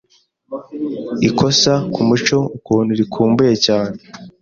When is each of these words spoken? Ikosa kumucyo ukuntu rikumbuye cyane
Ikosa 1.27 1.73
kumucyo 1.93 2.37
ukuntu 2.57 2.91
rikumbuye 2.99 3.53
cyane 3.65 3.93